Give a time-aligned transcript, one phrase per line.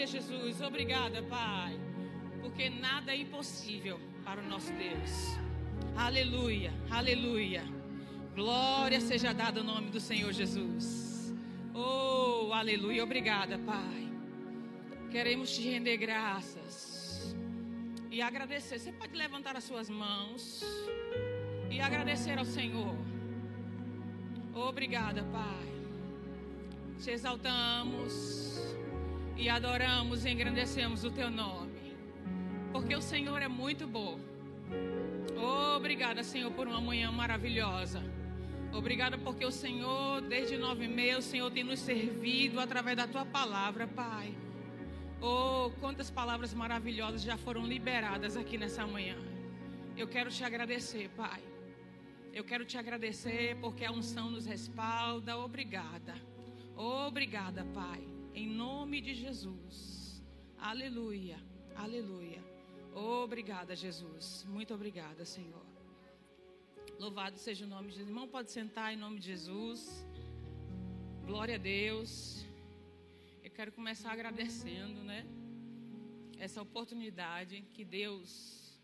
[0.00, 0.62] Aleluia, Jesus.
[0.62, 1.78] Obrigada, Pai.
[2.40, 5.36] Porque nada é impossível para o nosso Deus.
[5.94, 7.62] Aleluia, aleluia.
[8.34, 11.34] Glória seja dada ao nome do Senhor Jesus.
[11.74, 13.04] Oh, aleluia.
[13.04, 14.10] Obrigada, Pai.
[15.10, 17.36] Queremos te render graças
[18.10, 18.78] e agradecer.
[18.78, 20.64] Você pode levantar as suas mãos
[21.70, 22.96] e agradecer ao Senhor.
[24.54, 25.68] Obrigada, Pai.
[27.02, 28.69] Te exaltamos
[29.40, 31.96] e adoramos e engrandecemos o teu nome,
[32.72, 34.20] porque o Senhor é muito bom.
[35.74, 38.02] Obrigada, Senhor, por uma manhã maravilhosa.
[38.70, 43.08] Obrigada porque o Senhor, desde nove e meia, o Senhor tem nos servido através da
[43.08, 44.34] tua palavra, Pai.
[45.22, 49.16] Oh, quantas palavras maravilhosas já foram liberadas aqui nessa manhã.
[49.96, 51.40] Eu quero te agradecer, Pai.
[52.30, 55.38] Eu quero te agradecer porque a unção nos respalda.
[55.38, 56.14] Obrigada.
[56.76, 58.09] Obrigada, Pai.
[58.34, 60.22] Em nome de Jesus.
[60.56, 61.38] Aleluia.
[61.74, 62.42] Aleluia.
[62.94, 64.44] Obrigada, Jesus.
[64.48, 65.66] Muito obrigada, Senhor.
[66.98, 68.08] Louvado seja o nome de Jesus.
[68.08, 70.06] Irmão, pode sentar em nome de Jesus.
[71.26, 72.46] Glória a Deus.
[73.42, 75.26] Eu quero começar agradecendo, né?
[76.38, 78.78] Essa oportunidade que Deus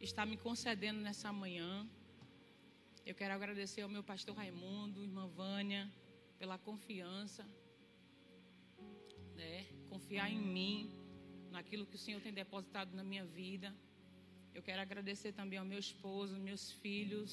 [0.00, 1.86] está me concedendo nessa manhã.
[3.04, 5.92] Eu quero agradecer ao meu pastor Raimundo, irmã Vânia,
[6.38, 7.46] pela confiança,
[9.42, 9.66] né?
[9.92, 10.76] Confiar em mim,
[11.56, 13.68] naquilo que o Senhor tem depositado na minha vida.
[14.56, 17.32] Eu quero agradecer também ao meu esposo, meus filhos,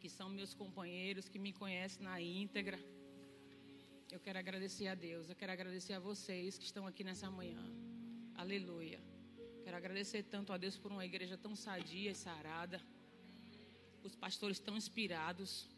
[0.00, 2.78] que são meus companheiros, que me conhecem na íntegra.
[4.14, 7.62] Eu quero agradecer a Deus, eu quero agradecer a vocês que estão aqui nessa manhã.
[8.34, 9.00] Aleluia.
[9.64, 12.80] Quero agradecer tanto a Deus por uma igreja tão sadia e sarada
[14.08, 15.68] os pastores estão inspirados.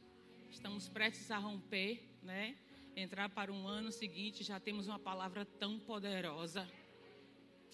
[0.51, 2.57] Estamos prestes a romper, né?
[3.01, 6.71] Entrar para um ano seguinte, já temos uma palavra tão poderosa.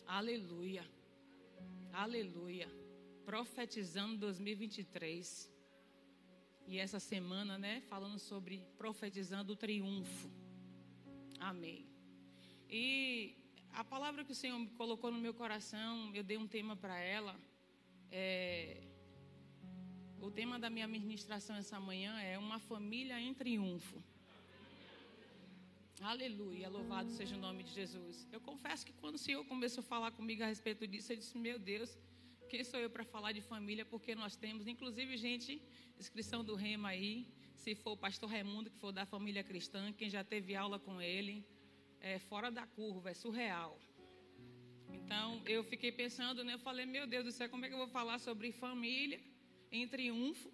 [0.07, 0.89] Aleluia.
[1.93, 2.69] Aleluia.
[3.25, 5.53] Profetizando 2023.
[6.69, 10.31] E essa semana, né, falando sobre profetizando o triunfo.
[11.41, 11.85] Amém.
[12.71, 13.35] E
[13.73, 17.35] a palavra que o Senhor colocou no meu coração, eu dei um tema para ela.
[18.13, 18.81] É,
[20.21, 24.01] o tema da minha ministração essa manhã é Uma Família em Triunfo.
[26.01, 28.29] Aleluia, louvado seja o nome de Jesus.
[28.31, 31.37] Eu confesso que quando o Senhor começou a falar comigo a respeito disso, eu disse:
[31.39, 31.99] Meu Deus,
[32.49, 33.85] quem sou eu para falar de família?
[33.85, 35.63] Porque nós temos, inclusive, gente,
[35.99, 37.27] inscrição do Rema aí.
[37.55, 41.01] Se for o pastor Raimundo, que for da família cristã, quem já teve aula com
[41.01, 41.45] ele,
[42.01, 43.79] é fora da curva, é surreal.
[44.93, 46.55] Então, eu fiquei pensando, né?
[46.55, 49.21] Eu falei: Meu Deus do céu, como é que eu vou falar sobre família?
[49.71, 50.53] em triunfo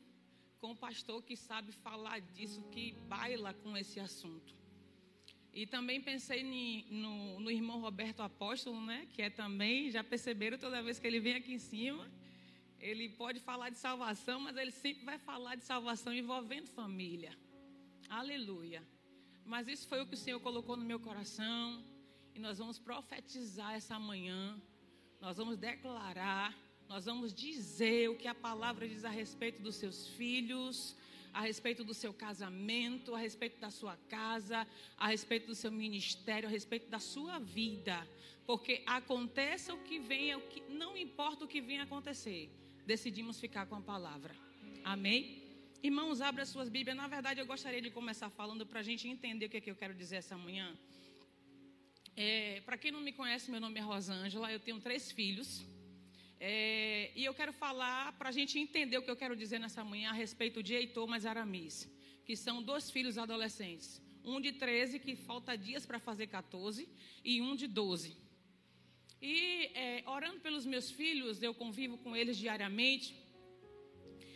[0.58, 4.61] com o pastor que sabe falar disso, que baila com esse assunto.
[5.52, 6.42] E também pensei
[6.90, 9.06] no, no, irmão Roberto Apóstolo, né?
[9.12, 12.10] Que é também, já perceberam toda vez que ele vem aqui em cima,
[12.80, 17.36] ele pode falar de salvação, mas ele sempre vai falar de salvação envolvendo família.
[18.08, 18.82] Aleluia.
[19.44, 21.84] Mas isso foi o que o Senhor colocou no meu coração.
[22.34, 24.60] E nós vamos profetizar essa manhã.
[25.20, 26.56] Nós vamos declarar
[26.92, 30.94] nós vamos dizer o que a palavra diz a respeito dos seus filhos,
[31.32, 34.66] a respeito do seu casamento, a respeito da sua casa,
[34.96, 38.06] a respeito do seu ministério, a respeito da sua vida.
[38.46, 42.50] Porque aconteça o que venha, o que não importa o que venha acontecer,
[42.86, 44.34] decidimos ficar com a palavra.
[44.84, 45.42] Amém?
[45.82, 46.96] Irmãos, abra suas Bíblias.
[46.96, 49.70] Na verdade, eu gostaria de começar falando para a gente entender o que, é que
[49.70, 50.76] eu quero dizer essa manhã.
[52.14, 55.64] É, para quem não me conhece, meu nome é Rosângela, eu tenho três filhos.
[56.44, 59.84] É, e eu quero falar para a gente entender o que eu quero dizer nessa
[59.84, 61.88] manhã a respeito de Heitor mais Aramis,
[62.26, 64.02] que são dois filhos adolescentes.
[64.24, 66.88] Um de 13, que falta dias para fazer 14,
[67.24, 68.16] e um de 12.
[69.20, 73.14] E é, orando pelos meus filhos, eu convivo com eles diariamente.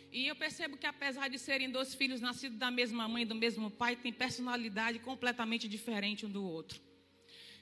[0.09, 3.69] E eu percebo que, apesar de serem dois filhos nascidos da mesma mãe do mesmo
[3.69, 6.79] pai, têm personalidade completamente diferente um do outro.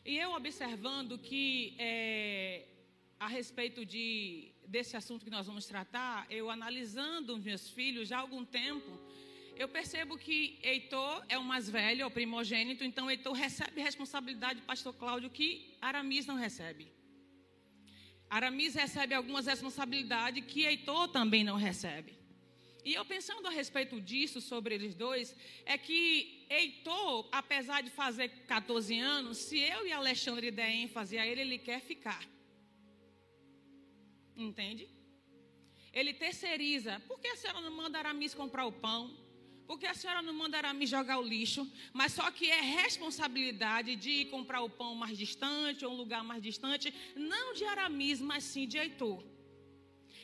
[0.05, 2.74] E eu observando que é,
[3.19, 8.17] a respeito de, desse assunto que nós vamos tratar, eu analisando os meus filhos já
[8.17, 8.99] há algum tempo,
[9.55, 14.59] eu percebo que Heitor é o mais velho, é o primogênito, então Heitor recebe responsabilidade
[14.59, 16.91] do pastor Cláudio que Aramis não recebe.
[18.29, 22.17] Aramis recebe algumas responsabilidades que Heitor também não recebe.
[22.83, 25.33] E eu pensando a respeito disso, sobre eles dois,
[25.65, 31.25] é que Heitor, apesar de fazer 14 anos, se eu e Alexandre der ênfase a
[31.25, 32.34] ele, ele quer ficar.
[34.35, 34.87] Entende?
[35.93, 37.01] Ele terceiriza.
[37.07, 39.25] Por que a senhora não manda Aramis comprar o pão?
[39.65, 44.11] Porque a senhora não mandará me jogar o lixo, mas só que é responsabilidade de
[44.11, 48.43] ir comprar o pão mais distante, ou um lugar mais distante, não de Aramis, mas
[48.43, 49.23] sim de Heitor.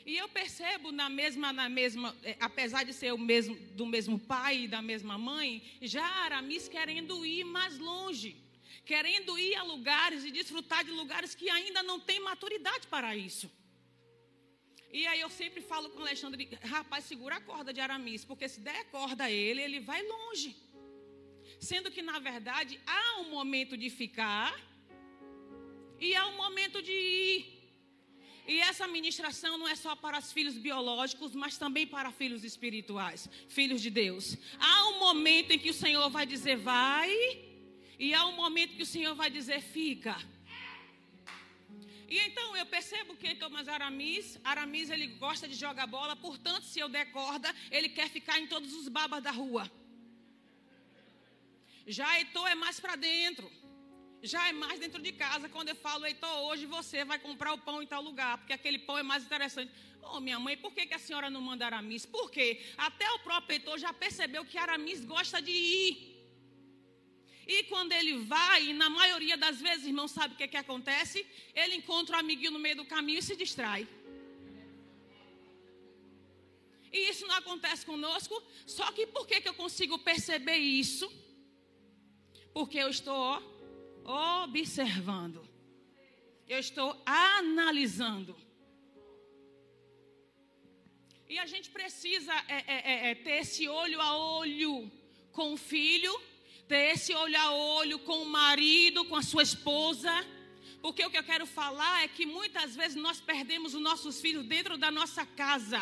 [0.05, 4.19] E eu percebo na mesma, na mesma, eh, apesar de ser o mesmo, do mesmo
[4.19, 8.35] pai e da mesma mãe, já Aramis querendo ir mais longe,
[8.85, 13.49] querendo ir a lugares e desfrutar de lugares que ainda não tem maturidade para isso.
[14.93, 18.49] E aí eu sempre falo com o Alexandre, rapaz, segura a corda de Aramis, porque
[18.49, 20.55] se der corda a ele, ele vai longe.
[21.59, 24.53] Sendo que, na verdade, há um momento de ficar
[25.99, 27.61] e há um momento de ir.
[28.47, 33.29] E essa ministração não é só para os filhos biológicos, mas também para filhos espirituais,
[33.47, 34.35] filhos de Deus.
[34.59, 37.11] Há um momento em que o Senhor vai dizer vai,
[37.99, 40.17] e há um momento que o Senhor vai dizer fica.
[42.11, 46.77] E então eu percebo que Thomas Aramis, Aramis ele gosta de jogar bola, portanto, se
[46.77, 49.71] eu der corda, ele quer ficar em todos os babas da rua.
[51.87, 53.49] Já Heitor é mais para dentro.
[54.21, 57.57] Já é mais dentro de casa, quando eu falo, Heitor, hoje você vai comprar o
[57.57, 59.71] pão em tal lugar, porque aquele pão é mais interessante.
[60.01, 62.05] Oh, minha mãe, por que, que a senhora não manda Aramis?
[62.05, 66.10] Porque até o próprio Heitor já percebeu que Aramis gosta de ir.
[67.55, 71.17] E quando ele vai, na maioria das vezes, irmão, sabe o que, que acontece?
[71.53, 73.85] Ele encontra um amiguinho no meio do caminho e se distrai.
[76.93, 78.41] E isso não acontece conosco.
[78.65, 81.11] Só que por que, que eu consigo perceber isso?
[82.53, 83.27] Porque eu estou
[84.45, 85.45] observando.
[86.47, 88.33] Eu estou analisando.
[91.27, 94.89] E a gente precisa é, é, é, é ter esse olho a olho
[95.33, 96.13] com o filho
[96.71, 100.13] ter esse olho a olho com o marido, com a sua esposa.
[100.81, 104.45] Porque o que eu quero falar é que muitas vezes nós perdemos os nossos filhos
[104.45, 105.81] dentro da nossa casa.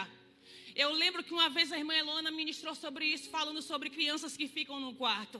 [0.75, 4.47] Eu lembro que uma vez a irmã Elona ministrou sobre isso, falando sobre crianças que
[4.47, 5.38] ficam no quarto.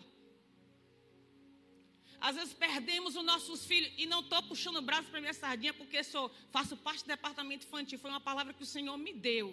[2.22, 5.74] Às vezes perdemos os nossos filhos, e não estou puxando o braço para minha sardinha,
[5.74, 7.98] porque sou, faço parte do departamento infantil.
[7.98, 9.48] Foi uma palavra que o Senhor me deu.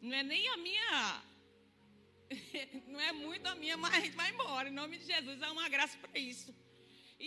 [0.00, 1.22] Não é nem a minha
[2.88, 4.68] não é muito a minha, mas a gente vai embora.
[4.68, 6.54] Em nome de Jesus, é uma graça para isso.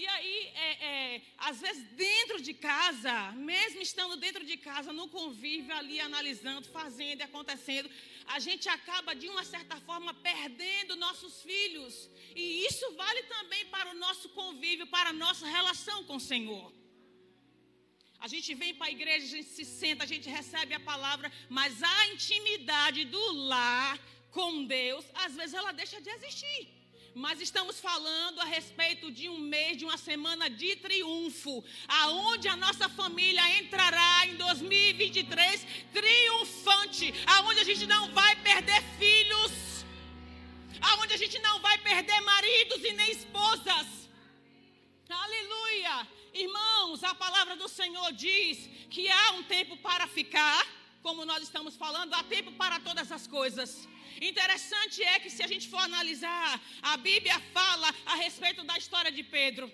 [0.02, 0.38] E aí,
[0.68, 6.02] é, é, às vezes, dentro de casa, mesmo estando dentro de casa, no convívio, ali
[6.02, 7.90] analisando, fazendo e acontecendo,
[8.26, 12.10] a gente acaba, de uma certa forma, perdendo nossos filhos.
[12.36, 16.74] E isso vale também para o nosso convívio, para a nossa relação com o Senhor.
[18.20, 21.32] A gente vem para a igreja, a gente se senta, a gente recebe a palavra,
[21.48, 23.98] mas a intimidade do lar
[24.36, 26.62] com Deus, às vezes ela deixa de existir.
[27.24, 32.58] Mas estamos falando a respeito de um mês, de uma semana de triunfo, aonde a
[32.58, 39.54] nossa família entrará em 2023 triunfante, aonde a gente não vai perder filhos,
[40.90, 43.88] aonde a gente não vai perder maridos e nem esposas.
[45.10, 45.96] Aleluia!
[46.34, 50.62] Irmãos, a palavra do Senhor diz que há um tempo para ficar,
[51.02, 53.88] como nós estamos falando, há tempo para todas as coisas.
[54.22, 59.12] Interessante é que se a gente for analisar, a Bíblia fala a respeito da história
[59.12, 59.72] de Pedro.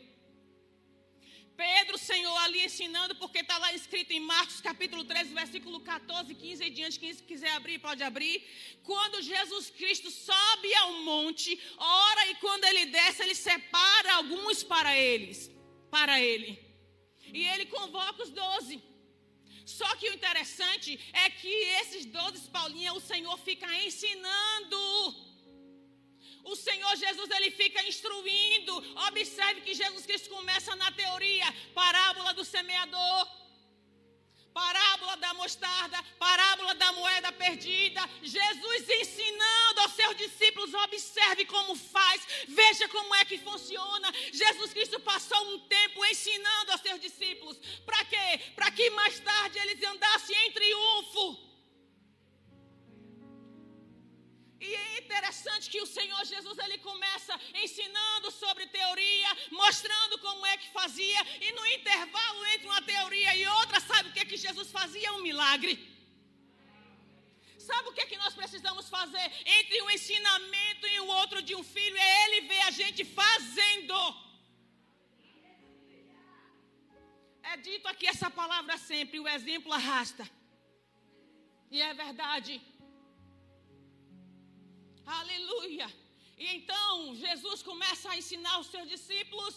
[1.55, 6.63] Pedro, Senhor, ali ensinando, porque está lá escrito em Marcos capítulo 13, versículo 14, 15
[6.63, 8.43] e diante, quem quiser abrir, pode abrir.
[8.83, 14.97] Quando Jesus Cristo sobe ao monte, ora e quando ele desce, ele separa alguns para
[14.97, 15.51] eles,
[15.91, 16.57] para ele.
[17.31, 18.81] E ele convoca os doze.
[19.79, 24.81] Só que o interessante é que esses 12 Paulinha, o Senhor fica ensinando.
[26.43, 28.73] O Senhor Jesus ele fica instruindo.
[29.09, 31.47] Observe que Jesus Cristo começa na teoria,
[31.81, 33.40] parábola do semeador
[34.53, 38.01] parábola da mostarda, parábola da moeda perdida.
[38.21, 44.11] Jesus ensinando aos seus discípulos: observe como faz, veja como é que funciona.
[44.31, 47.57] Jesus Cristo passou um tempo ensinando aos seus discípulos.
[47.85, 48.39] Para quê?
[48.55, 51.50] Para que mais tarde eles andassem em triunfo.
[54.67, 60.55] E é interessante que o Senhor Jesus ele começa ensinando sobre teoria, mostrando como é
[60.61, 64.69] que fazia, e no intervalo entre uma teoria e outra, sabe o que, que Jesus
[64.79, 65.13] fazia?
[65.13, 65.73] Um milagre.
[67.69, 69.25] Sabe o que, que nós precisamos fazer
[69.57, 71.97] entre um ensinamento e o outro de um filho?
[71.97, 73.97] É ele ver a gente fazendo.
[77.51, 80.25] É dito aqui essa palavra sempre: o exemplo arrasta.
[81.71, 82.53] E é verdade.
[85.19, 85.87] Aleluia.
[86.37, 89.55] E então Jesus começa a ensinar os seus discípulos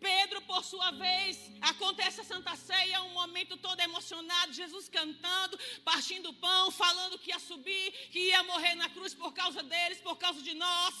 [0.00, 6.30] Pedro, por sua vez, acontece a Santa Ceia, um momento todo emocionado, Jesus cantando, partindo
[6.30, 10.16] o pão, falando que ia subir, que ia morrer na cruz por causa deles, por
[10.16, 10.94] causa de nós.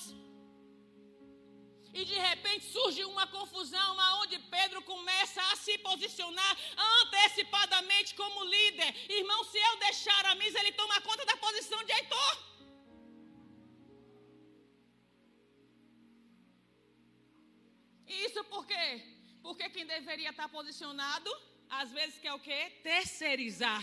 [1.92, 6.52] E de repente surge uma confusão aonde Pedro começa a se posicionar
[7.02, 8.94] antecipadamente como líder.
[9.20, 12.49] Irmão, se eu deixar a misa, ele toma conta da posição de Heitor.
[20.60, 21.30] Posicionado,
[21.80, 22.60] às vezes quer o quê?
[22.88, 23.82] Terceirizar.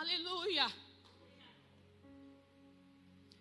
[0.00, 0.66] Aleluia.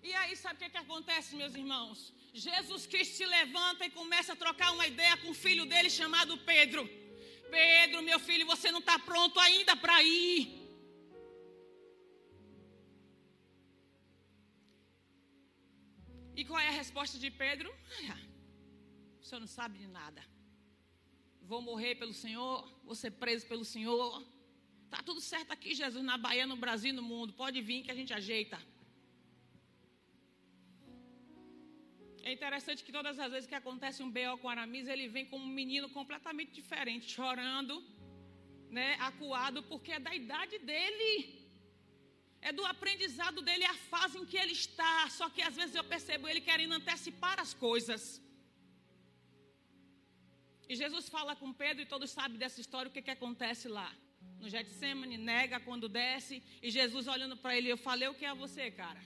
[0.08, 2.00] E aí, sabe o que, que acontece, meus irmãos?
[2.48, 6.38] Jesus Cristo se levanta e começa a trocar uma ideia com o filho dele chamado
[6.52, 6.84] Pedro.
[7.58, 10.42] Pedro, meu filho, você não está pronto ainda para ir.
[16.40, 17.72] E qual é a resposta de Pedro?
[19.34, 20.22] Senhor não sabe de nada.
[21.52, 22.56] Vou morrer pelo Senhor,
[22.88, 24.10] vou ser preso pelo Senhor.
[24.94, 27.34] Tá tudo certo aqui, Jesus, na Bahia, no Brasil, no mundo.
[27.34, 28.60] Pode vir que a gente ajeita.
[32.28, 34.38] É interessante que todas as vezes que acontece um B.O.
[34.38, 37.76] com Aramis, ele vem como um menino completamente diferente, chorando,
[38.78, 41.12] né, acuado, porque é da idade dele.
[42.40, 45.10] É do aprendizado dele, a fase em que ele está.
[45.10, 48.22] Só que às vezes eu percebo ele querendo antecipar as coisas.
[50.74, 53.90] E Jesus fala com Pedro, e todos sabem dessa história, o que, que acontece lá.
[54.40, 58.30] No Getsemane, nega quando desce, e Jesus olhando para ele, eu falei o que é
[58.30, 59.04] a você, cara?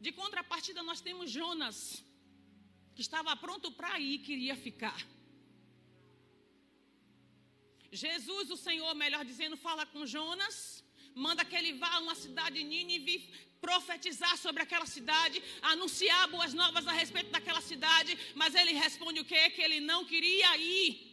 [0.00, 1.78] De contrapartida, nós temos Jonas,
[2.94, 4.98] que estava pronto para ir, queria ficar.
[7.92, 10.81] Jesus, o Senhor, melhor dizendo, fala com Jonas,
[11.14, 13.16] manda que ele vá a uma cidade de Nínive
[13.60, 19.24] profetizar sobre aquela cidade, anunciar boas novas a respeito daquela cidade, mas ele responde o
[19.24, 19.50] quê?
[19.50, 21.12] Que ele não queria ir.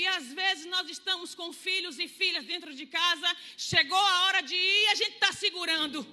[0.00, 4.42] E às vezes nós estamos com filhos e filhas dentro de casa, chegou a hora
[4.42, 6.06] de ir e a gente está segurando.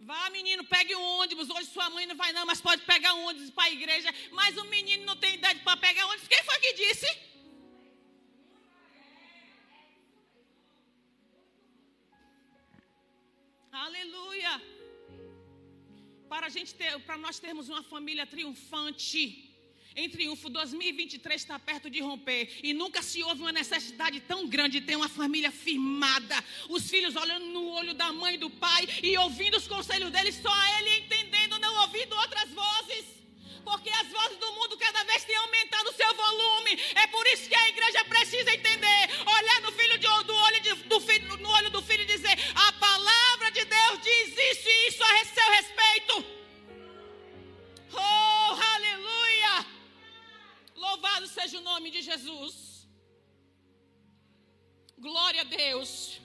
[0.00, 1.48] Vá, menino, pegue um ônibus.
[1.48, 4.10] Hoje sua mãe não vai, não, mas pode pegar um ônibus para a igreja.
[4.32, 6.28] Mas o menino não tem idade para pegar ônibus.
[6.28, 7.06] Quem foi que disse?
[13.86, 14.62] Aleluia.
[16.26, 19.22] Para, a gente ter, para nós termos uma família triunfante
[19.94, 20.48] em triunfo.
[20.48, 24.96] 2023 está perto de romper e nunca se houve uma necessidade tão grande de ter
[24.96, 26.36] uma família firmada.
[26.70, 30.36] Os filhos olhando no olho da mãe e do pai e ouvindo os conselhos deles,
[30.36, 33.04] só ele entendendo, não ouvindo outras vozes.
[33.64, 36.72] Porque as vozes do mundo cada vez têm aumentado o seu volume.
[36.94, 40.74] É por isso que a igreja precisa entender, olhar no filho de, do olho de,
[40.84, 43.33] do filho, no olho do filho e dizer: a palavra
[44.08, 46.14] diz isso e isso a seu respeito.
[47.92, 49.54] Oh, aleluia!
[50.74, 52.86] Louvado seja o nome de Jesus.
[54.98, 56.20] Glória a Deus.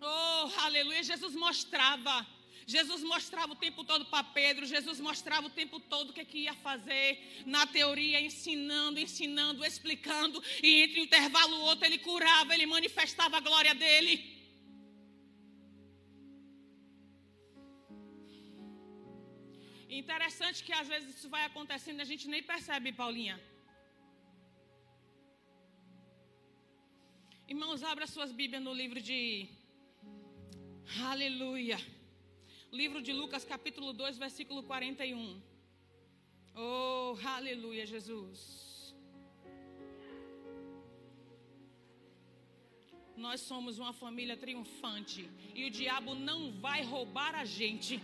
[0.00, 1.02] Oh, aleluia.
[1.02, 2.26] Jesus mostrava.
[2.68, 4.66] Jesus mostrava o tempo todo para Pedro.
[4.66, 7.42] Jesus mostrava o tempo todo o que, que ia fazer.
[7.46, 10.42] Na teoria, ensinando, ensinando, explicando.
[10.62, 14.35] E entre um intervalo outro, ele curava, ele manifestava a glória dele.
[20.02, 23.36] Interessante que às vezes isso vai acontecendo e a gente nem percebe, Paulinha.
[27.52, 29.48] Irmãos, abra suas Bíblias no livro de.
[31.10, 31.78] Aleluia.
[32.80, 35.40] Livro de Lucas, capítulo 2, versículo 41.
[36.64, 38.40] Oh, aleluia, Jesus.
[43.24, 45.22] Nós somos uma família triunfante
[45.54, 47.94] e o diabo não vai roubar a gente.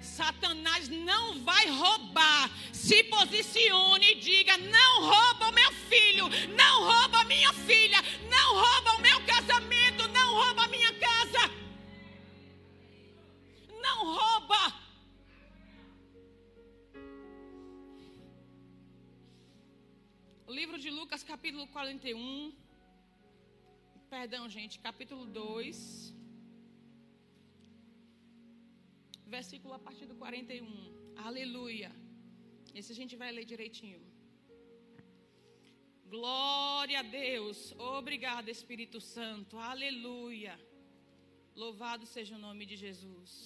[0.00, 2.50] Satanás não vai roubar.
[2.72, 7.98] Se posicione e diga: não rouba o meu filho, não rouba a minha filha,
[8.28, 11.50] não rouba o meu casamento, não rouba a minha casa.
[13.80, 14.82] Não rouba.
[20.48, 22.52] Livro de Lucas, capítulo 41.
[24.10, 26.14] Perdão, gente, capítulo 2.
[29.36, 30.64] Versículo a partir do 41.
[31.28, 31.90] Aleluia.
[32.78, 34.00] Esse a gente vai ler direitinho.
[36.14, 37.58] Glória a Deus.
[37.98, 39.54] Obrigado, Espírito Santo.
[39.72, 40.54] Aleluia.
[41.62, 43.42] Louvado seja o nome de Jesus.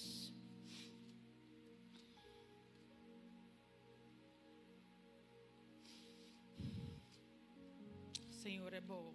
[8.45, 9.09] Senhor é bom.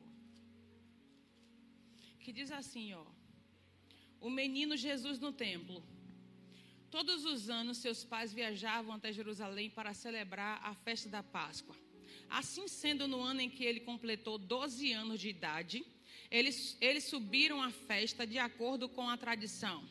[2.24, 3.06] Que diz assim, ó.
[4.28, 5.82] o menino Jesus no templo.
[6.92, 11.76] Todos os anos, seus pais viajavam até Jerusalém para celebrar a festa da Páscoa.
[12.30, 15.86] Assim sendo, no ano em que ele completou 12 anos de idade,
[16.30, 19.88] eles, eles subiram à festa de acordo com a tradição.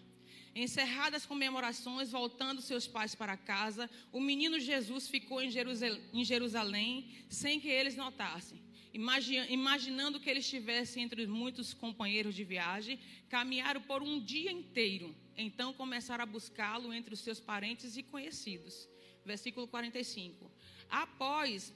[0.54, 6.25] Encerradas as comemorações, voltando seus pais para casa, o menino Jesus ficou em Jerusalém, em
[6.25, 8.60] Jerusalém sem que eles notassem.
[8.92, 15.14] Imaginando que ele estivesse entre muitos companheiros de viagem, caminharam por um dia inteiro.
[15.37, 18.88] Então começaram a buscá-lo entre os seus parentes e conhecidos.
[19.25, 20.50] Versículo 45.
[20.88, 21.73] Após,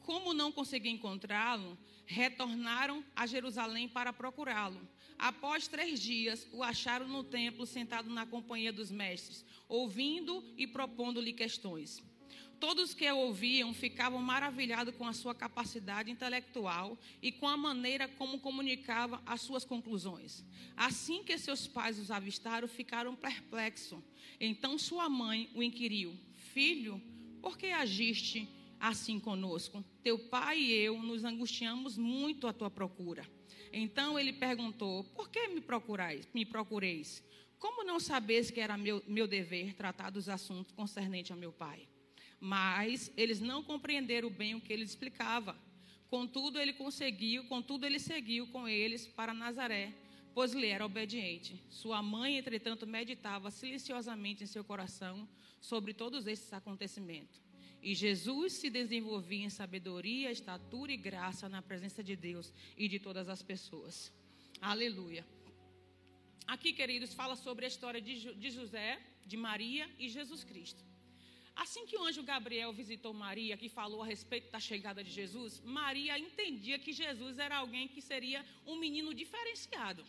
[0.00, 4.80] como não conseguiam encontrá-lo, retornaram a Jerusalém para procurá-lo.
[5.18, 11.32] Após três dias, o acharam no templo, sentado na companhia dos mestres, ouvindo e propondo-lhe
[11.32, 12.02] questões.
[12.66, 18.08] Todos que o ouviam ficavam maravilhados com a sua capacidade intelectual e com a maneira
[18.08, 20.42] como comunicava as suas conclusões.
[20.74, 24.02] Assim que seus pais os avistaram, ficaram perplexos.
[24.40, 26.18] Então sua mãe o inquiriu:
[26.54, 26.98] Filho,
[27.42, 28.48] por que agiste
[28.80, 29.84] assim conosco?
[30.02, 33.30] Teu pai e eu nos angustiamos muito à tua procura.
[33.74, 36.26] Então ele perguntou: Por que me procurais?
[36.32, 37.22] Me procureis?
[37.58, 41.86] Como não sabeis que era meu, meu dever tratar dos assuntos concernentes a meu pai?
[42.40, 45.56] Mas eles não compreenderam bem o que ele explicava.
[46.08, 49.92] Contudo, ele conseguiu, contudo, ele seguiu com eles para Nazaré,
[50.32, 51.60] pois lhe era obediente.
[51.68, 55.28] Sua mãe, entretanto, meditava silenciosamente em seu coração
[55.60, 57.42] sobre todos esses acontecimentos.
[57.82, 62.98] E Jesus se desenvolvia em sabedoria, estatura e graça na presença de Deus e de
[62.98, 64.12] todas as pessoas.
[64.60, 65.26] Aleluia.
[66.46, 70.82] Aqui, queridos, fala sobre a história de José, de Maria e Jesus Cristo.
[71.56, 75.60] Assim que o anjo Gabriel visitou Maria, que falou a respeito da chegada de Jesus,
[75.64, 80.04] Maria entendia que Jesus era alguém que seria um menino diferenciado.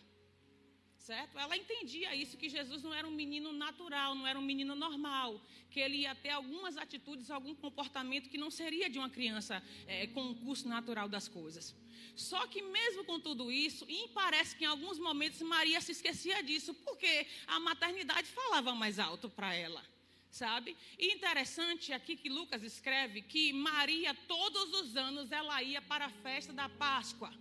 [0.98, 1.38] Certo?
[1.38, 5.40] Ela entendia isso, que Jesus não era um menino natural, não era um menino normal,
[5.70, 10.08] que ele ia ter algumas atitudes, algum comportamento que não seria de uma criança é,
[10.08, 11.76] com o curso natural das coisas.
[12.16, 16.42] Só que mesmo com tudo isso, e parece que em alguns momentos Maria se esquecia
[16.42, 19.86] disso, porque a maternidade falava mais alto para ela
[20.36, 20.76] sabe?
[21.00, 26.10] E interessante aqui que Lucas escreve que Maria, todos os anos, ela ia para a
[26.10, 27.34] festa da Páscoa.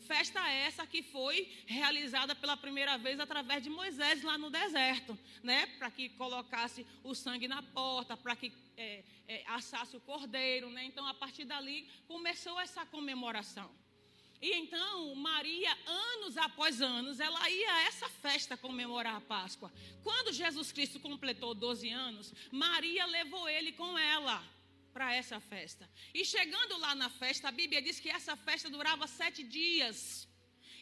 [0.00, 5.66] Festa essa que foi realizada pela primeira vez através de Moisés lá no deserto, né?
[5.78, 10.84] Para que colocasse o sangue na porta, para que é, é, assasse o cordeiro, né?
[10.84, 13.70] Então, a partir dali, começou essa comemoração.
[14.42, 19.72] E então, Maria, anos após anos, ela ia a essa festa comemorar a Páscoa.
[20.02, 24.44] Quando Jesus Cristo completou 12 anos, Maria levou ele com ela
[24.92, 25.88] para essa festa.
[26.12, 30.28] E chegando lá na festa, a Bíblia diz que essa festa durava sete dias.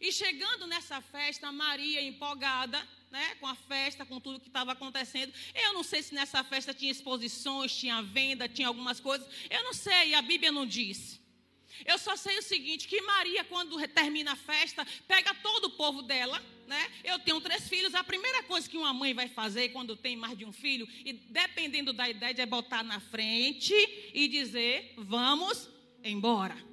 [0.01, 5.35] E chegando nessa festa, Maria empolgada, né, com a festa, com tudo que estava acontecendo.
[5.55, 9.29] Eu não sei se nessa festa tinha exposições, tinha venda, tinha algumas coisas.
[9.51, 11.20] Eu não sei, a Bíblia não diz.
[11.85, 16.03] Eu só sei o seguinte: que Maria, quando termina a festa, pega todo o povo
[16.03, 16.43] dela.
[16.67, 16.91] Né?
[17.03, 17.95] Eu tenho três filhos.
[17.95, 21.13] A primeira coisa que uma mãe vai fazer quando tem mais de um filho, e
[21.13, 23.75] dependendo da idade, é botar na frente
[24.15, 25.69] e dizer: vamos
[26.03, 26.71] embora.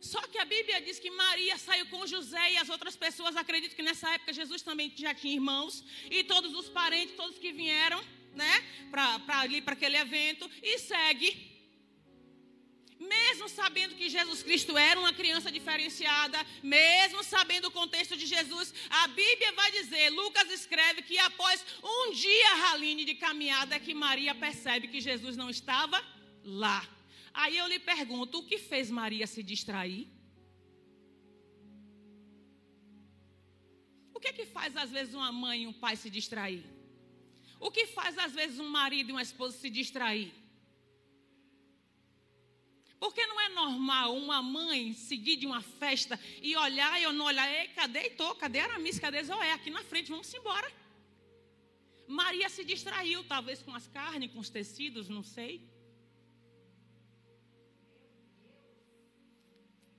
[0.00, 3.76] Só que a Bíblia diz que Maria saiu com José e as outras pessoas acreditam
[3.76, 8.02] que nessa época Jesus também já tinha irmãos e todos os parentes, todos que vieram,
[8.34, 11.51] né, para ali para aquele evento e segue
[13.02, 18.72] mesmo sabendo que Jesus Cristo era uma criança diferenciada, mesmo sabendo o contexto de Jesus,
[18.88, 23.94] a Bíblia vai dizer, Lucas escreve que após um dia raline de caminhada é que
[23.94, 26.02] Maria percebe que Jesus não estava
[26.44, 26.86] lá.
[27.34, 30.08] Aí eu lhe pergunto, o que fez Maria se distrair?
[34.14, 36.64] O que é que faz às vezes uma mãe e um pai se distrair?
[37.58, 40.41] O que faz às vezes um marido e uma esposa se distrair?
[43.02, 47.24] Porque não é normal uma mãe seguir de uma festa e olhar e eu não
[47.24, 48.36] olhar, ei, cadê Heitor?
[48.36, 49.00] Cadê Aramis?
[49.00, 49.50] Cadê Zoé?
[49.50, 50.70] Aqui na frente, vamos embora.
[52.06, 55.68] Maria se distraiu, talvez com as carnes, com os tecidos, não sei.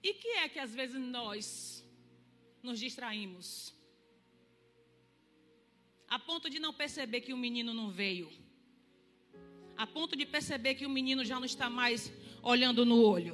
[0.01, 1.85] E que é que às vezes nós
[2.61, 3.75] nos distraímos?
[6.07, 8.31] A ponto de não perceber que o menino não veio.
[9.75, 12.09] A ponto de perceber que o menino já não está mais
[12.43, 13.33] olhando no olho.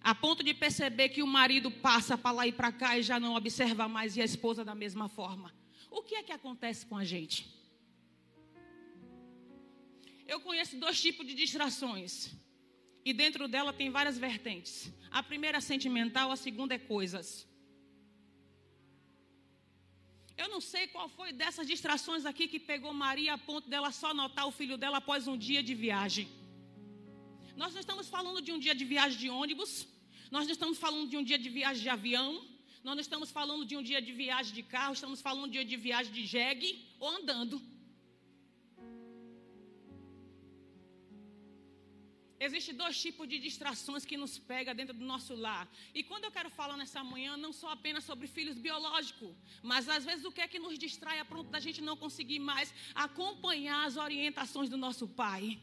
[0.00, 3.20] A ponto de perceber que o marido passa para lá e para cá e já
[3.20, 5.52] não observa mais, e a esposa da mesma forma.
[5.90, 7.46] O que é que acontece com a gente?
[10.26, 12.30] Eu conheço dois tipos de distrações.
[13.04, 14.92] E dentro dela tem várias vertentes.
[15.10, 17.46] A primeira é sentimental, a segunda é coisas.
[20.36, 24.14] Eu não sei qual foi dessas distrações aqui que pegou Maria a ponto dela só
[24.14, 26.28] notar o filho dela após um dia de viagem.
[27.56, 29.86] Nós não estamos falando de um dia de viagem de ônibus,
[30.30, 32.32] nós não estamos falando de um dia de viagem de avião,
[32.82, 35.64] nós não estamos falando de um dia de viagem de carro, estamos falando de um
[35.64, 37.60] dia de viagem de jegue ou andando.
[42.46, 45.64] Existem dois tipos de distrações que nos pega dentro do nosso lar.
[45.94, 50.04] E quando eu quero falar nessa manhã, não só apenas sobre filhos biológicos, mas às
[50.04, 53.86] vezes o que é que nos distrai a ponto da gente não conseguir mais acompanhar
[53.86, 55.60] as orientações do nosso pai.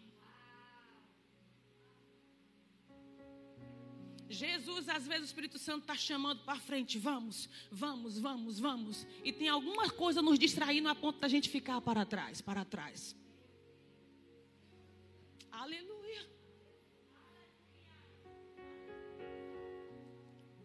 [4.30, 9.08] Jesus, às vezes o Espírito Santo está chamando para frente, vamos, vamos, vamos, vamos.
[9.24, 13.16] E tem alguma coisa nos distraindo a ponto da gente ficar para trás, para trás.
[15.52, 16.30] Aleluia.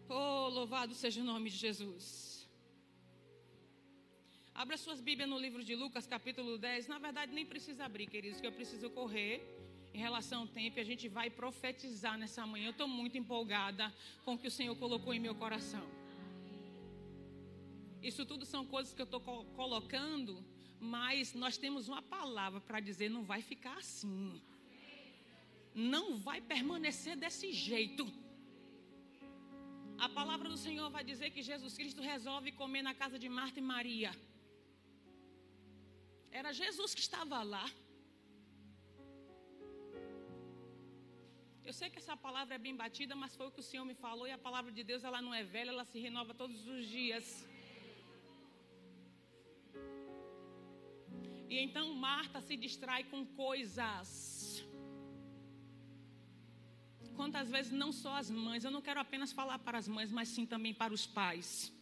[0.07, 2.47] Oh, louvado seja o nome de Jesus.
[4.53, 6.87] Abra suas Bíblias no livro de Lucas, capítulo 10.
[6.87, 9.43] Na verdade, nem precisa abrir, queridos, que eu preciso correr
[9.95, 10.79] em relação ao tempo.
[10.79, 12.65] A gente vai profetizar nessa manhã.
[12.67, 13.85] Eu estou muito empolgada
[14.23, 15.85] com o que o Senhor colocou em meu coração.
[18.09, 19.21] Isso tudo são coisas que eu estou
[19.61, 20.33] colocando,
[20.79, 24.41] mas nós temos uma palavra para dizer: não vai ficar assim.
[25.73, 28.05] Não vai permanecer desse jeito.
[29.97, 33.59] A palavra do Senhor vai dizer que Jesus Cristo resolve comer na casa de Marta
[33.59, 34.11] e Maria.
[36.39, 37.65] Era Jesus que estava lá.
[41.67, 43.95] Eu sei que essa palavra é bem batida, mas foi o que o Senhor me
[43.95, 46.87] falou e a palavra de Deus ela não é velha, ela se renova todos os
[46.87, 47.25] dias.
[51.49, 54.63] E então Marta se distrai com coisas.
[57.15, 60.29] Quantas vezes não só as mães, eu não quero apenas falar para as mães, mas
[60.29, 61.73] sim também para os pais.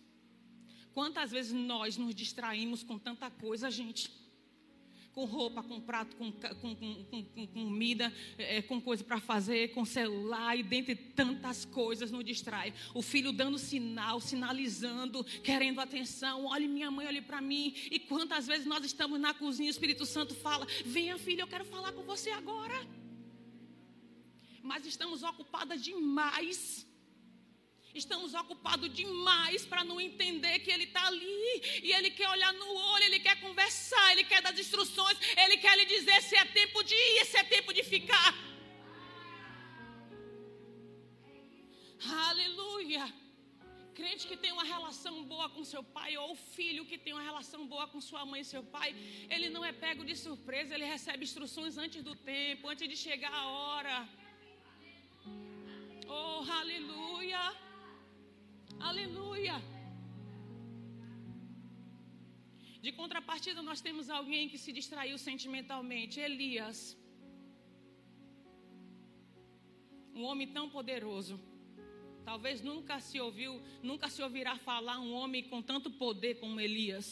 [0.94, 4.23] Quantas vezes nós nos distraímos com tanta coisa, gente?
[5.14, 9.86] Com roupa, com prato, com, com, com, com comida, é, com coisa para fazer, com
[9.86, 12.74] celular, e dentre tantas coisas nos distrai.
[12.94, 16.46] O filho dando sinal, sinalizando, querendo atenção.
[16.46, 17.74] Olhe minha mãe, olhe para mim.
[17.92, 21.66] E quantas vezes nós estamos na cozinha, o Espírito Santo fala: Venha, filho, eu quero
[21.66, 23.04] falar com você agora
[24.64, 26.88] mas estamos ocupadas demais.
[27.94, 32.70] Estamos ocupados demais para não entender que Ele está ali e Ele quer olhar no
[32.94, 36.84] olho, Ele quer conversar, Ele quer dar instruções, Ele quer lhe dizer se é tempo
[36.84, 38.34] de ir, se é tempo de ficar.
[42.30, 43.14] Aleluia.
[43.94, 47.68] Crente que tem uma relação boa com seu pai, ou filho que tem uma relação
[47.68, 48.96] boa com sua mãe e seu pai,
[49.30, 53.32] ele não é pego de surpresa, ele recebe instruções antes do tempo, antes de chegar
[53.32, 54.10] a hora.
[56.08, 57.13] Oh, aleluia!
[58.90, 59.56] Aleluia!
[62.86, 66.98] De contrapartida, nós temos alguém que se distraiu sentimentalmente, Elias.
[70.14, 71.40] Um homem tão poderoso.
[72.26, 77.08] Talvez nunca se ouviu, nunca se ouvirá falar um homem com tanto poder como Elias.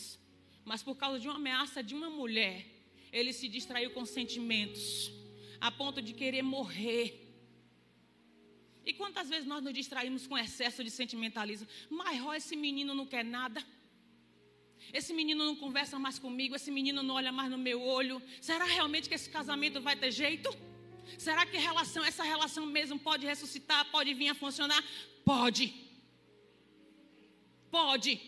[0.65, 2.65] Mas por causa de uma ameaça de uma mulher,
[3.13, 5.12] ele se distraiu com sentimentos,
[5.60, 7.20] a ponto de querer morrer.
[8.85, 11.67] E quantas vezes nós nos distraímos com excesso de sentimentalismo?
[11.89, 13.63] Mas ó, esse menino não quer nada.
[14.91, 18.21] Esse menino não conversa mais comigo, esse menino não olha mais no meu olho.
[18.41, 20.49] Será realmente que esse casamento vai ter jeito?
[21.17, 24.83] Será que relação, essa relação mesmo pode ressuscitar, pode vir a funcionar?
[25.23, 25.73] Pode.
[27.69, 28.19] Pode.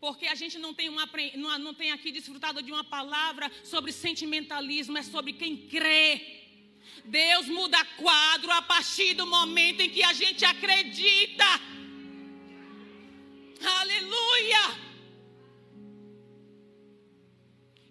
[0.00, 1.06] Porque a gente não tem, uma,
[1.58, 6.39] não tem aqui desfrutado de uma palavra sobre sentimentalismo, é sobre quem crê.
[7.10, 11.44] Deus muda quadro a partir do momento em que a gente acredita.
[13.80, 14.90] Aleluia!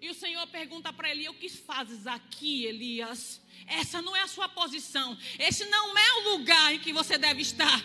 [0.01, 3.41] E o Senhor pergunta para Elias: O que fazes aqui, Elias?
[3.67, 5.17] Essa não é a sua posição.
[5.37, 7.83] Esse não é o lugar em que você deve estar.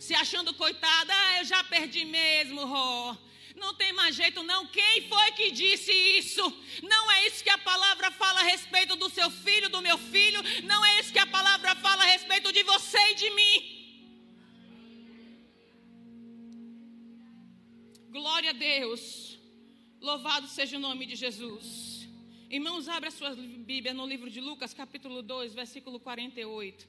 [0.00, 3.16] Se achando coitada, ah, eu já perdi mesmo, Ró.
[3.58, 4.66] Não tem mais jeito, não.
[4.66, 6.42] Quem foi que disse isso?
[6.82, 10.40] Não é isso que a palavra fala a respeito do seu filho, do meu filho.
[10.64, 13.56] Não é isso que a palavra fala a respeito de você e de mim.
[18.10, 19.38] Glória a Deus.
[20.00, 22.08] Louvado seja o nome de Jesus.
[22.48, 26.88] Irmãos, abra sua Bíblia no livro de Lucas, capítulo 2, versículo 48.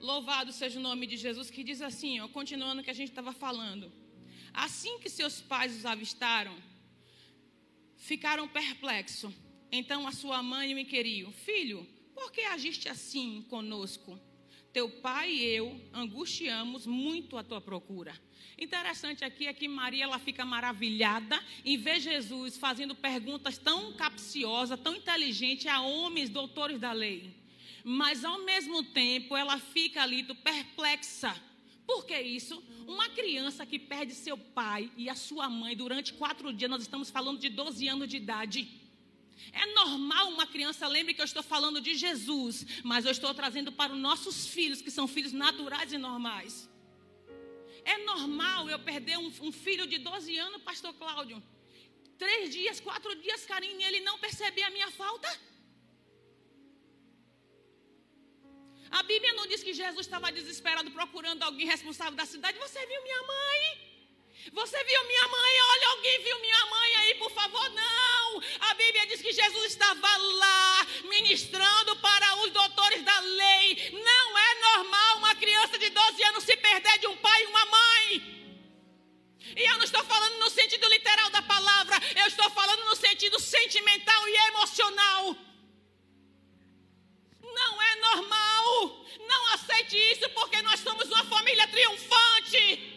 [0.00, 3.10] Louvado seja o nome de Jesus, que diz assim, ó, continuando o que a gente
[3.10, 3.92] estava falando.
[4.52, 6.56] Assim que seus pais os avistaram,
[7.96, 9.32] ficaram perplexos.
[9.70, 14.20] Então a sua mãe o inquiriu: Filho, por que agiste assim conosco?
[14.72, 18.18] teu pai e eu angustiamos muito a tua procura.
[18.58, 24.80] Interessante aqui é que Maria ela fica maravilhada em ver Jesus fazendo perguntas tão capciosas,
[24.80, 27.34] tão inteligentes a homens doutores da lei.
[27.84, 31.34] Mas ao mesmo tempo ela fica ali perplexa.
[31.86, 32.62] Por que isso?
[32.86, 37.10] Uma criança que perde seu pai e a sua mãe durante quatro dias, nós estamos
[37.10, 38.80] falando de 12 anos de idade.
[39.52, 43.72] É normal uma criança, lembre que eu estou falando de Jesus, mas eu estou trazendo
[43.72, 46.68] para os nossos filhos, que são filhos naturais e normais.
[47.84, 51.42] É normal eu perder um, um filho de 12 anos, pastor Cláudio.
[52.16, 55.28] Três dias, quatro dias, carinho, e ele não perceber a minha falta?
[58.92, 62.58] A Bíblia não diz que Jesus estava desesperado procurando alguém responsável da cidade.
[62.58, 63.92] Você viu minha mãe?
[64.52, 65.52] Você viu minha mãe?
[65.72, 67.70] Olha, alguém viu minha mãe aí, por favor?
[67.70, 68.42] Não!
[68.68, 73.90] A Bíblia diz que Jesus estava lá ministrando para os doutores da lei.
[73.92, 77.64] Não é normal uma criança de 12 anos se perder de um pai e uma
[77.64, 78.42] mãe.
[79.56, 83.40] E eu não estou falando no sentido literal da palavra, eu estou falando no sentido
[83.40, 85.36] sentimental e emocional.
[89.92, 92.90] Não aceite isso porque nós somos uma família triunfante.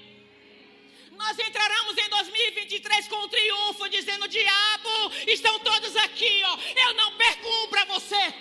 [1.12, 6.58] Nós entraremos em 2023 com triunfo, dizendo: Diabo, estão todos aqui, ó.
[6.88, 8.34] Eu não perco um para você.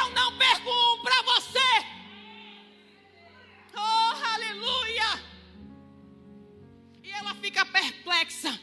[0.00, 1.70] Eu não perco um para você.
[3.74, 5.22] Oh, aleluia.
[7.02, 8.58] E ela fica perplexa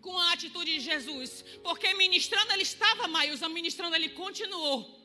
[0.00, 5.01] com a atitude de Jesus, porque ministrando ele estava, mas ministrando ele continuou.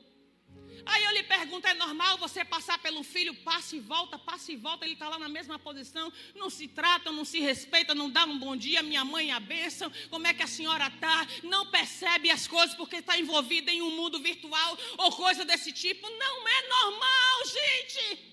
[0.88, 4.56] Aí eu lhe pergunto: é normal você passar pelo filho, passa e volta, passa e
[4.56, 8.26] volta, ele está lá na mesma posição, não se trata, não se respeita, não dá
[8.26, 11.28] um bom dia, minha mãe a bênção, como é que a senhora está?
[11.44, 16.10] Não percebe as coisas porque está envolvida em um mundo virtual ou coisa desse tipo.
[16.10, 18.28] Não é normal, gente.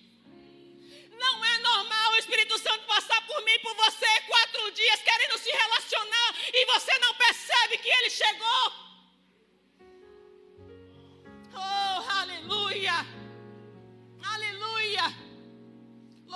[1.19, 5.51] Não é normal o Espírito Santo passar por mim, por você, quatro dias querendo se
[5.51, 8.84] relacionar e você não percebe que ele chegou.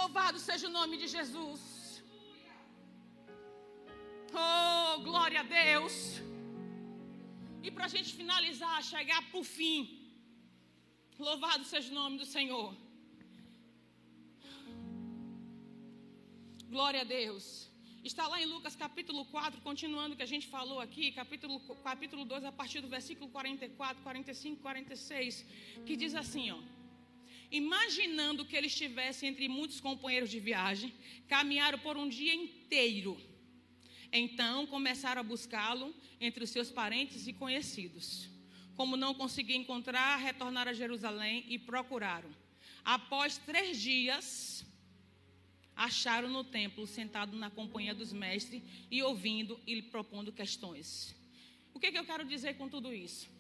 [0.09, 1.63] Louvado seja o nome de Jesus.
[4.43, 5.95] Oh, glória a Deus.
[7.63, 9.81] E para a gente finalizar, chegar o fim.
[11.19, 12.71] Louvado seja o nome do Senhor.
[16.75, 17.45] Glória a Deus.
[18.03, 22.25] Está lá em Lucas capítulo 4, continuando o que a gente falou aqui, capítulo, capítulo
[22.25, 25.45] 2, a partir do versículo 44, 45, 46,
[25.85, 26.78] que diz assim, ó.
[27.51, 30.93] Imaginando que ele estivesse entre muitos companheiros de viagem,
[31.27, 33.19] caminharam por um dia inteiro.
[34.13, 38.29] Então começaram a buscá-lo entre os seus parentes e conhecidos.
[38.77, 42.31] Como não conseguiam encontrar, retornaram a Jerusalém e procuraram.
[42.85, 44.65] Após três dias,
[45.75, 51.15] acharam no templo sentado na companhia dos mestres e ouvindo e propondo questões.
[51.73, 53.38] O que, que eu quero dizer com tudo isso?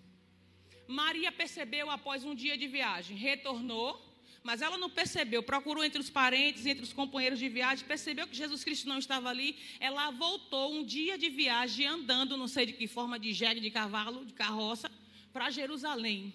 [0.89, 4.03] Maria percebeu após um dia de viagem, retornou,
[4.43, 8.35] mas ela não percebeu, procurou entre os parentes, entre os companheiros de viagem, percebeu que
[8.35, 9.59] Jesus Cristo não estava ali.
[9.79, 13.71] Ela voltou um dia de viagem andando, não sei de que forma, de jegue, de
[13.71, 14.91] cavalo, de carroça,
[15.31, 16.33] para Jerusalém.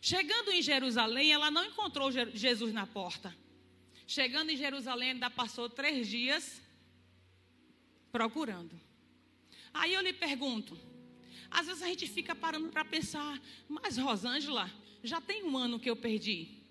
[0.00, 3.36] Chegando em Jerusalém, ela não encontrou Jesus na porta.
[4.06, 6.62] Chegando em Jerusalém, ainda passou três dias
[8.12, 8.80] procurando.
[9.74, 10.78] Aí eu lhe pergunto:
[11.52, 14.70] às vezes a gente fica parando para pensar, mas Rosângela,
[15.02, 16.62] já tem um ano que eu perdi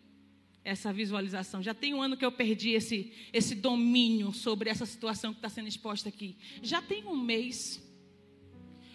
[0.63, 5.33] essa visualização, já tem um ano que eu perdi esse, esse domínio sobre essa situação
[5.33, 6.37] que está sendo exposta aqui.
[6.61, 7.81] Já tem um mês,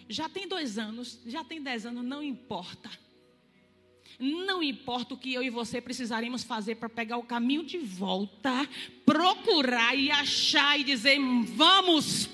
[0.07, 2.89] já tem dois anos, já tem dez anos, não importa.
[4.19, 8.67] Não importa o que eu e você precisaremos fazer para pegar o caminho de volta,
[9.05, 11.19] procurar e achar e dizer:
[11.55, 12.27] vamos.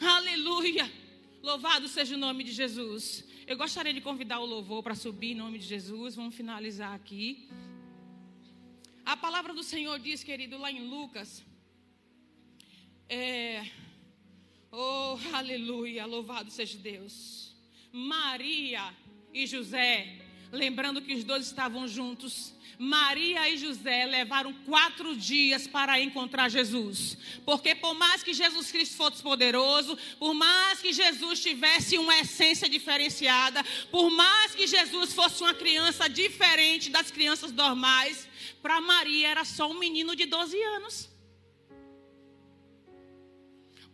[0.00, 0.99] Aleluia.
[1.42, 3.24] Louvado seja o nome de Jesus.
[3.46, 6.14] Eu gostaria de convidar o louvor para subir em nome de Jesus.
[6.14, 7.48] Vamos finalizar aqui.
[9.06, 11.42] A palavra do Senhor diz, querido, lá em Lucas.
[13.08, 13.66] É,
[14.70, 16.04] oh, aleluia.
[16.04, 17.56] Louvado seja Deus.
[17.90, 18.94] Maria
[19.32, 20.20] e José,
[20.52, 27.18] lembrando que os dois estavam juntos, Maria e José levaram quatro dias para encontrar Jesus.
[27.44, 32.70] Porque por mais que Jesus Cristo fosse poderoso, por mais que Jesus tivesse uma essência
[32.70, 38.26] diferenciada, por mais que Jesus fosse uma criança diferente das crianças normais,
[38.62, 41.10] para Maria era só um menino de 12 anos.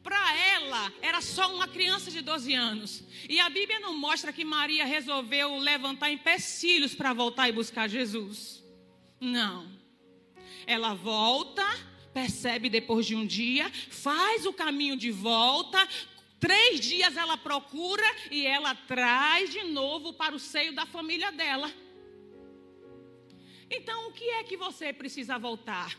[0.01, 3.03] Para ela, era só uma criança de 12 anos.
[3.29, 8.64] E a Bíblia não mostra que Maria resolveu levantar empecilhos para voltar e buscar Jesus.
[9.20, 9.68] Não.
[10.66, 11.64] Ela volta,
[12.12, 15.79] percebe depois de um dia, faz o caminho de volta.
[16.38, 21.72] Três dias ela procura e ela traz de novo para o seio da família dela.
[23.70, 25.98] Então, o que é que você precisa voltar?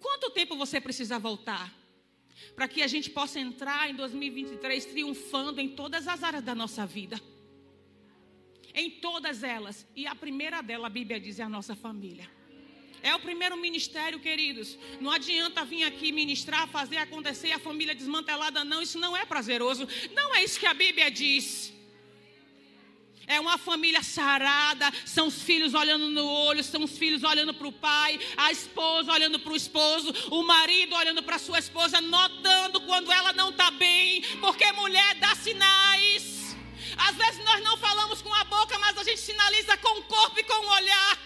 [0.00, 1.72] Quanto tempo você precisa voltar?
[2.54, 6.86] Para que a gente possa entrar em 2023 triunfando em todas as áreas da nossa
[6.86, 7.20] vida.
[8.74, 9.86] Em todas elas.
[9.94, 12.30] E a primeira dela, a Bíblia diz, é a nossa família.
[13.02, 14.78] É o primeiro ministério, queridos.
[15.00, 18.82] Não adianta vir aqui ministrar, fazer acontecer a família desmantelada, não.
[18.82, 19.88] Isso não é prazeroso.
[20.14, 21.72] Não é isso que a Bíblia diz
[23.30, 27.68] é uma família sarada, são os filhos olhando no olho, são os filhos olhando para
[27.68, 32.80] o pai, a esposa olhando para o esposo, o marido olhando para sua esposa, notando
[32.80, 36.29] quando ela não está bem, porque mulher dá sinais.
[37.08, 40.38] Às vezes nós não falamos com a boca, mas a gente sinaliza com o corpo
[40.38, 41.18] e com o olhar.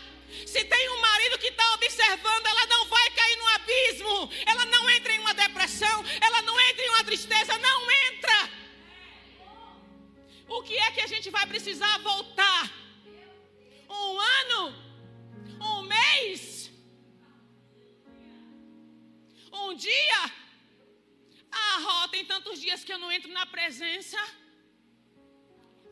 [0.46, 4.88] Se tem um marido que está observando, ela não vai cair no abismo, ela não
[4.90, 8.38] entra em uma depressão, ela não entra em uma tristeza, não entra.
[10.48, 12.70] O que é que a gente vai precisar voltar?
[13.88, 14.62] Um ano?
[15.70, 16.70] Um mês?
[19.52, 20.22] Um dia?
[21.50, 24.18] Ah, Ró, tem tantos dias que eu não entro na presença.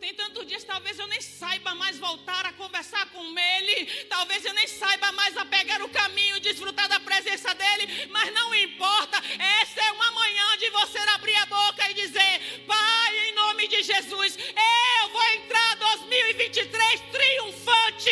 [0.03, 3.87] Tem tantos dias, talvez eu nem saiba mais voltar a conversar com ele.
[4.07, 8.09] Talvez eu nem saiba mais a pegar o caminho, desfrutar da presença dele.
[8.11, 9.19] Mas não importa.
[9.61, 13.81] Essa é uma manhã de você abrir a boca e dizer: Pai, em nome de
[13.85, 18.11] Jesus, eu vou entrar 2023 triunfante.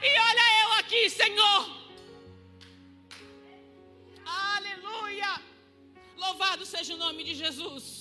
[0.00, 1.76] E olha eu aqui, Senhor.
[4.24, 5.42] Aleluia.
[6.16, 7.97] Louvado seja o nome de Jesus.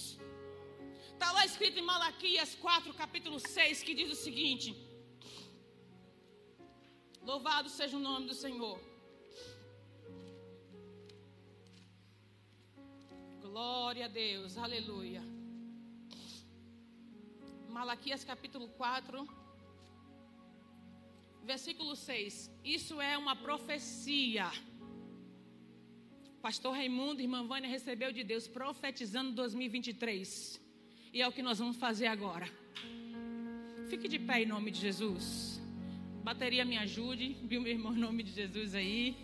[1.17, 4.67] Está lá escrito em Malaquias 4, capítulo 6, que diz o seguinte:
[7.29, 8.79] Louvado seja o nome do Senhor.
[13.41, 15.23] Glória a Deus, aleluia.
[17.77, 19.27] Malaquias capítulo 4,
[21.51, 22.51] versículo 6.
[22.63, 24.51] Isso é uma profecia.
[26.43, 30.66] Pastor Raimundo irmã Vânia recebeu de Deus profetizando 2023.
[31.17, 32.47] E é o que nós vamos fazer agora.
[33.89, 35.59] Fique de pé em nome de Jesus.
[36.23, 39.17] Bateria me ajude, viu meu irmão em nome de Jesus aí.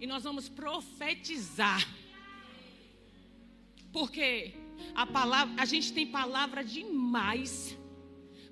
[0.00, 1.86] E nós vamos profetizar.
[3.92, 4.54] Porque
[4.92, 7.78] a palavra, a gente tem palavra demais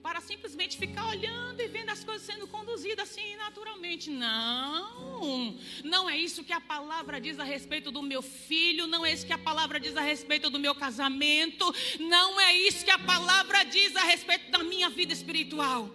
[0.03, 4.11] para simplesmente ficar olhando e vendo as coisas sendo conduzidas assim naturalmente.
[4.11, 9.13] Não, não é isso que a palavra diz a respeito do meu filho, não é
[9.13, 12.99] isso que a palavra diz a respeito do meu casamento, não é isso que a
[12.99, 15.91] palavra diz a respeito da minha vida espiritual.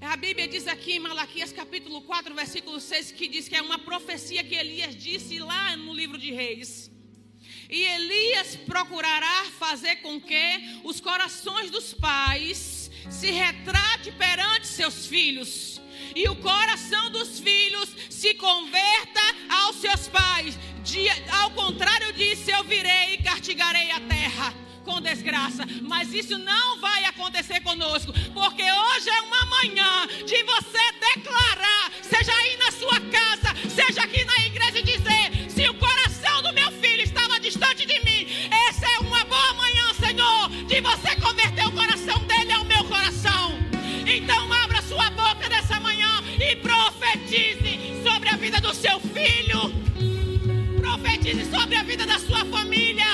[0.00, 3.78] A Bíblia diz aqui em Malaquias capítulo 4, versículo 6, que diz que é uma
[3.78, 6.89] profecia que Elias disse lá no livro de Reis.
[7.70, 15.80] E Elias procurará fazer com que os corações dos pais se retrate perante seus filhos.
[16.16, 20.58] E o coração dos filhos se converta aos seus pais.
[20.82, 24.52] De, ao contrário disso, eu virei e castigarei a terra
[24.84, 25.64] com desgraça.
[25.82, 32.32] Mas isso não vai acontecer conosco, porque hoje é uma manhã de você declarar, seja
[32.32, 34.49] aí na sua casa, seja aqui na igreja,
[40.80, 43.58] Você converter o coração dele ao meu coração.
[44.06, 49.72] Então abra sua boca nessa manhã e profetize sobre a vida do seu filho.
[50.80, 53.06] Profetize sobre a vida da sua família.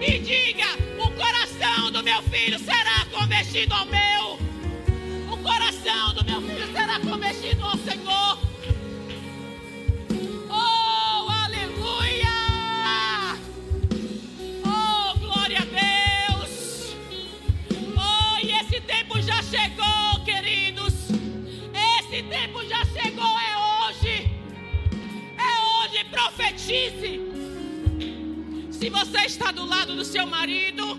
[0.00, 0.66] E diga:
[0.98, 4.38] o coração do meu filho será convertido ao meu.
[5.32, 8.49] O coração do meu filho será convertido ao Senhor.
[26.70, 27.20] Profetize.
[28.70, 30.98] Se você está do lado do seu marido,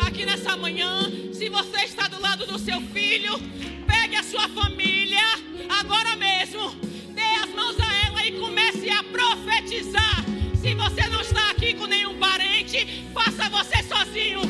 [0.00, 3.38] aqui nessa manhã, se você está do lado do seu filho,
[3.86, 5.20] pegue a sua família
[5.68, 6.70] agora mesmo.
[7.14, 10.24] Dê as mãos a ela e comece a profetizar.
[10.60, 14.40] Se você não está aqui com nenhum parente, faça você sozinho.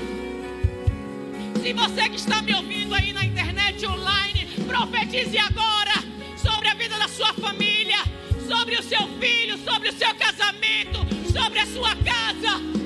[1.60, 5.94] Se você que está me ouvindo aí na internet online, profetize agora
[6.36, 7.98] sobre a vida da sua família,
[8.46, 10.11] sobre o seu filho, sobre o seu
[10.42, 10.98] casamento,
[11.32, 12.81] sobre a sua casa.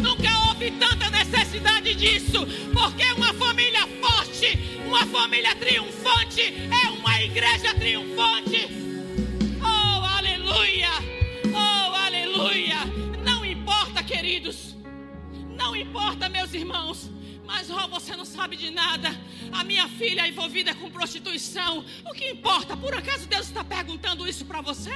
[0.00, 4.56] Nunca houve tanta necessidade disso, porque uma família forte,
[4.86, 8.68] uma família triunfante, é uma igreja triunfante.
[9.60, 10.90] Oh, aleluia!
[11.52, 12.76] Oh, aleluia!
[13.24, 14.76] Não importa, queridos,
[15.56, 17.10] não importa, meus irmãos.
[17.44, 19.10] Mas oh, você não sabe de nada.
[19.50, 21.84] A minha filha é envolvida com prostituição.
[22.04, 22.76] O que importa?
[22.76, 24.94] Por acaso Deus está perguntando isso para você?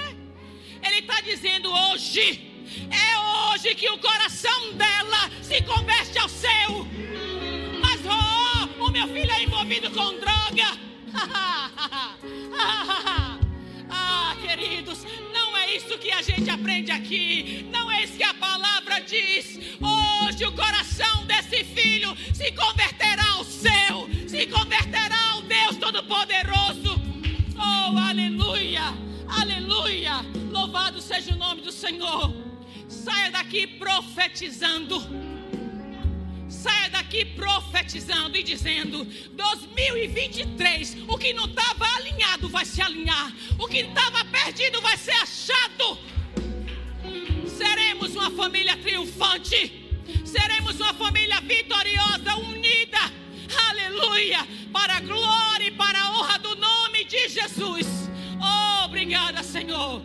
[0.82, 2.55] Ele está dizendo hoje.
[2.90, 6.86] É hoje que o coração dela se converte ao seu.
[7.80, 10.86] Mas oh, o meu filho é envolvido com droga.
[13.90, 17.66] ah, queridos, não é isso que a gente aprende aqui.
[17.70, 19.58] Não é isso que a palavra diz.
[19.80, 27.00] Hoje o coração desse filho se converterá ao seu, se converterá ao Deus Todo-Poderoso.
[27.56, 28.94] Oh, aleluia,
[29.28, 30.24] aleluia.
[30.50, 32.32] Louvado seja o nome do Senhor.
[33.06, 35.00] Saia daqui profetizando.
[36.48, 43.68] Saia daqui profetizando e dizendo: 2023, o que não estava alinhado vai se alinhar, o
[43.68, 45.96] que estava perdido vai ser achado.
[47.46, 49.88] Seremos uma família triunfante,
[50.24, 52.98] seremos uma família vitoriosa, unida,
[53.68, 57.86] aleluia, para a glória e para a honra do nome de Jesus.
[58.84, 60.02] Obrigada, Senhor,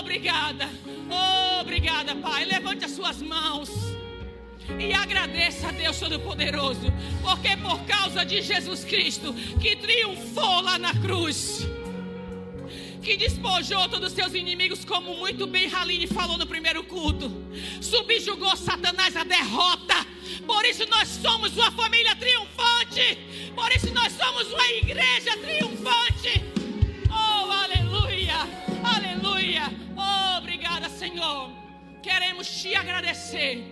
[0.00, 0.68] obrigada,
[1.76, 2.46] obrigada, Pai.
[2.46, 3.68] Levante as suas mãos.
[4.78, 10.92] E agradeça a Deus Todo-Poderoso, porque por causa de Jesus Cristo, que triunfou lá na
[10.94, 11.66] cruz,
[13.00, 17.30] que despojou todos os seus inimigos, como muito bem Haline falou no primeiro culto,
[17.80, 19.94] subjugou Satanás à derrota.
[20.46, 23.18] Por isso nós somos uma família triunfante,
[23.54, 26.55] por isso nós somos uma igreja triunfante.
[32.06, 33.64] Queremos te agradecer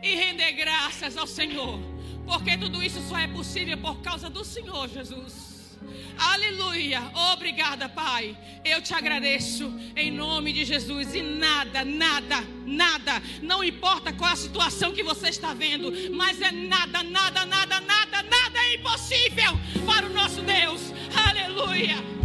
[0.00, 1.80] e render graças ao Senhor,
[2.24, 5.80] porque tudo isso só é possível por causa do Senhor Jesus.
[6.16, 8.38] Aleluia, obrigada, Pai.
[8.64, 11.12] Eu te agradeço em nome de Jesus.
[11.12, 16.52] E nada, nada, nada, não importa qual a situação que você está vendo, mas é
[16.52, 20.80] nada, nada, nada, nada, nada é impossível para o nosso Deus.
[21.28, 22.21] Aleluia.